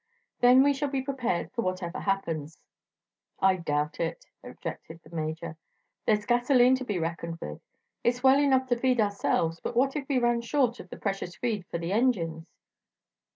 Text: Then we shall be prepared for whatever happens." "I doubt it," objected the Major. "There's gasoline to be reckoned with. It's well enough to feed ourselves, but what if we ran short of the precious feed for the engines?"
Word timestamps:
Then 0.39 0.63
we 0.63 0.73
shall 0.73 0.89
be 0.89 1.03
prepared 1.03 1.51
for 1.51 1.61
whatever 1.61 1.99
happens." 1.99 2.59
"I 3.39 3.57
doubt 3.57 3.99
it," 3.99 4.25
objected 4.43 4.99
the 5.03 5.15
Major. 5.15 5.57
"There's 6.07 6.25
gasoline 6.25 6.73
to 6.77 6.83
be 6.83 6.97
reckoned 6.97 7.37
with. 7.39 7.61
It's 8.03 8.23
well 8.23 8.39
enough 8.39 8.65
to 8.69 8.79
feed 8.79 8.99
ourselves, 8.99 9.59
but 9.59 9.75
what 9.75 9.95
if 9.95 10.09
we 10.09 10.17
ran 10.17 10.41
short 10.41 10.79
of 10.79 10.89
the 10.89 10.97
precious 10.97 11.35
feed 11.35 11.67
for 11.67 11.77
the 11.77 11.91
engines?" 11.91 12.47